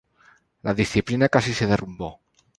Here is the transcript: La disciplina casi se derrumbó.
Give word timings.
La 0.63 0.73
disciplina 0.73 1.29
casi 1.29 1.53
se 1.53 1.67
derrumbó. 1.67 2.21